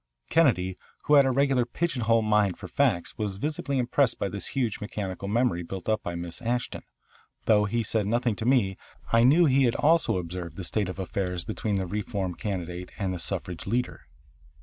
Kennedy, 0.31 0.79
who 1.03 1.13
had 1.13 1.27
a 1.27 1.31
regular 1.31 1.63
pigeon 1.63 2.01
hole 2.01 2.23
mind 2.23 2.57
for 2.57 2.67
facts, 2.67 3.19
was 3.19 3.37
visibly 3.37 3.77
impressed 3.77 4.17
by 4.17 4.29
this 4.29 4.47
huge 4.57 4.79
mechanical 4.81 5.27
memory 5.27 5.61
built 5.61 5.87
up 5.87 6.01
by 6.01 6.15
Miss 6.15 6.41
Ashton. 6.41 6.81
Though 7.45 7.65
he 7.65 7.83
said 7.83 8.07
nothing 8.07 8.35
to 8.37 8.45
me 8.47 8.77
I 9.13 9.21
knew 9.21 9.45
he 9.45 9.65
had 9.65 9.75
also 9.75 10.17
observed 10.17 10.57
the 10.57 10.63
state 10.63 10.89
of 10.89 10.97
affairs 10.97 11.43
between 11.45 11.75
the 11.75 11.85
reform 11.85 12.33
candidate 12.33 12.89
and 12.97 13.13
the 13.13 13.19
suffrage 13.19 13.67
leader. 13.67 14.07